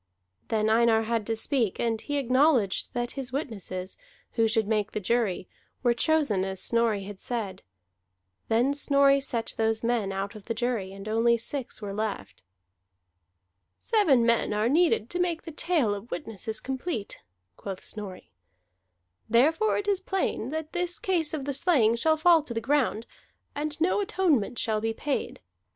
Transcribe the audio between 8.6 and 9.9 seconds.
Snorri set those